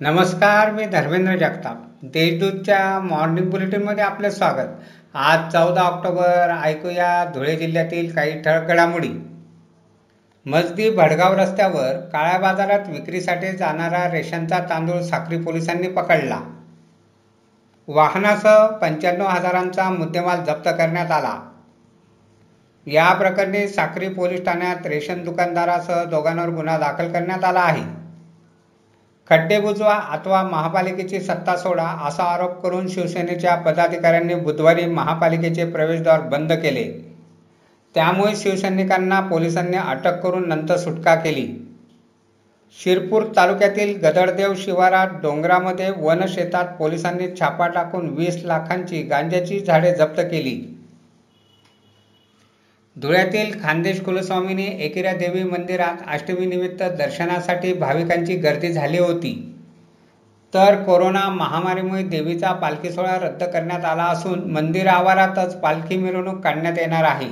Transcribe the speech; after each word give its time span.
नमस्कार 0.00 0.72
मी 0.72 0.84
धर्मेंद्र 0.84 1.36
जगताप. 1.36 1.76
देशदूतच्या 2.02 3.00
मॉर्निंग 3.00 3.50
बुलेटिनमध्ये 3.50 4.04
आपलं 4.04 4.30
स्वागत. 4.30 4.68
आज 5.14 5.52
चौदा 5.52 5.82
ऑक्टोबर 5.82 6.54
ऐकूया 6.62 7.24
धुळे 7.34 7.56
जिल्ह्यातील 7.56 8.14
काही 8.14 8.42
ठळक 8.42 8.68
घडामोडी. 8.68 9.08
मजदी 10.46 10.90
भडगाव 10.90 11.34
रस्त्यावर 11.34 12.00
काळ्या 12.12 12.38
बाजारात 12.38 12.80
विक्रीसाठी 12.88 13.52
जाणारा 13.52 14.12
रेशनचा 14.12 14.58
तांदूळ 14.58 15.00
साखरी 15.00 15.38
पोलिसांनी 15.38 15.88
पकडला. 15.88 16.40
वाहनासह 17.88 18.66
पंच्याण्णव 18.66 19.26
हजारांचा 19.26 19.90
मुद्देमाल 19.90 20.44
जप्त 20.44 20.68
करण्यात 20.68 21.10
आला. 21.10 21.52
या 22.86 23.12
प्रकरणी 23.12 23.68
साक्री 23.68 24.08
पोलीस 24.08 24.44
ठाण्यात 24.44 24.86
रेशन 24.86 25.24
दुकानदारासह 25.24 26.04
दोघांवर 26.04 26.48
गुन्हा 26.48 26.78
दाखल 26.78 27.12
करण्यात 27.12 27.44
आला 27.44 27.60
आहे. 27.60 27.97
खड्डे 29.30 29.58
बुजवा 29.60 29.94
अथवा 29.94 30.42
महापालिकेची 30.42 31.20
सत्ता 31.20 31.56
सोडा 31.56 31.86
असा 32.06 32.24
आरोप 32.24 32.62
करून 32.62 32.88
शिवसेनेच्या 32.88 33.54
पदाधिकाऱ्यांनी 33.54 34.34
बुधवारी 34.34 34.86
महापालिकेचे 34.86 35.64
प्रवेशद्वार 35.64 36.20
बंद 36.20 36.52
केले. 36.52 36.84
त्यामुळे 37.94 38.36
शिवसैनिकांना 38.36 39.20
पोलिसांनी 39.20 39.76
अटक 39.76 40.20
करून 40.20 40.48
नंतर 40.48 40.76
सुटका 40.76 41.14
केली. 41.14 41.46
शिरपूर 42.78 43.24
तालुक्यातील 43.36 43.96
गदडदेव 43.98 44.54
शिवारात 44.54 45.08
डोंगरामध्ये 45.22 45.90
वनशेतात 45.96 46.64
पोलिसांनी 46.78 47.26
छापा 47.40 47.66
टाकून 47.66 48.08
वीस 48.08 48.44
लाखांची 48.44 49.02
गांजाची 49.02 49.60
झाडे 49.60 49.92
जप्त 49.92 50.20
केली. 50.20 50.77
धुळ्यातील 53.00 53.50
खानदेश 53.62 54.00
कुलस्वामीनी 54.00 54.64
एकेरा 54.84 55.12
देवी 55.12 55.42
मंदिरात 55.42 55.96
अष्टमीनिमित्त 56.06 56.82
दर्शनासाठी 56.98 57.72
भाविकांची 57.72 58.36
गर्दी 58.36 58.72
झाली 58.72 58.98
होती. 58.98 59.32
तर 60.54 60.82
कोरोना 60.82 61.28
महामारीमुळे 61.28 62.02
देवीचा 62.02 62.52
पालखी 62.52 62.90
सोहळा 62.90 63.16
रद्द 63.18 63.42
करण्यात 63.44 63.84
आला 63.84 64.04
असून 64.04 64.40
मंदिर 64.50 64.86
आवारातच 64.86 65.54
पालखी 65.60 65.96
मिरवणूक 65.96 66.40
काढण्यात 66.44 66.78
येणार 66.78 67.04
आहे. 67.04 67.28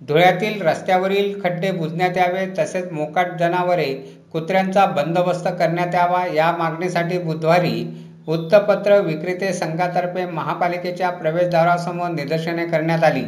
धुळ्यातील 0.00 0.60
रस्त्यावरील 0.62 1.40
खड्डे 1.42 1.70
बुजण्यात 1.70 2.16
यावे 2.16 2.46
तसेच 2.58 2.90
मोकाट 2.92 3.36
जनावरे 3.38 3.92
कुत्र्यांचा 4.32 4.86
बंदोबस्त 4.86 5.48
करण्यात 5.58 5.94
यावा 5.94 6.24
या 6.26 6.50
मागणीसाठी 6.52 7.18
बुधवारी 7.18 7.82
वृत्तपत्र 8.26 8.98
विक्रेते 9.00 9.52
संघातर्फे 9.52 10.24
महापालिकेच्या 10.26 11.10
प्रवेशद्वारासमोर 11.10 12.10
निदर्शने 12.10 12.66
करण्यात 12.66 13.04
आली. 13.04 13.24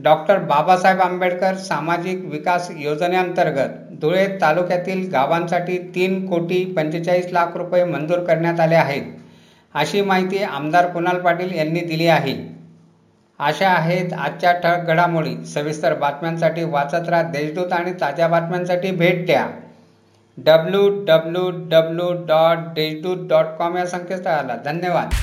डॉक्टर 0.00 0.38
बाबासाहेब 0.38 1.00
आंबेडकर 1.00 1.54
सामाजिक 1.56 2.24
विकास 2.24 2.68
योजनेअंतर्गत 2.76 3.76
धुळे 4.00 4.26
तालुक्यातील 4.40 5.08
गावांसाठी 5.10 5.78
तीन 5.94 6.26
कोटी 6.26 6.64
पंचेचाळीस 6.76 7.32
लाख 7.32 7.56
रुपये 7.56 7.84
मंजूर 7.84 8.18
करण्यात 8.18 8.60
आले 8.60 8.74
आहेत 8.74 9.02
अशी 9.74 10.00
माहिती 10.00 10.42
आमदार 10.42 10.86
कुणाल 10.86 11.18
पाटील 11.20 11.54
यांनी 11.54 11.80
दिली 11.80 12.06
आहे. 12.06 12.34
अशा 13.40 13.68
आहेत 13.68 14.12
आजच्या 14.12 14.52
ठळक 14.52 14.86
घडामोडी 14.86 15.34
सविस्तर 15.44 15.94
बातम्यांसाठी 15.94 16.64
वाचत 16.64 17.08
राहा 17.08 17.22
देशदूत 17.22 17.72
आणि 17.72 17.92
ताज्या 18.00 18.28
बातम्यांसाठी 18.28 18.90
भेट 18.90 19.26
द्या. 19.26 19.46
W 20.38 20.88
W 21.04 21.50
W 21.70 22.12
dot 22.26 22.72
Deshdoot 22.74 23.28
dot 23.28 23.56
com 23.58 23.76
या 23.76 23.86
संकेतस्थळाला. 23.86 24.56
धन्यवाद. 24.64 25.14